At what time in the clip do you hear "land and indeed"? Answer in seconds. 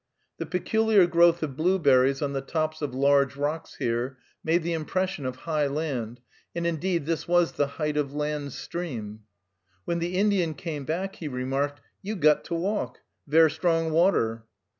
5.67-7.05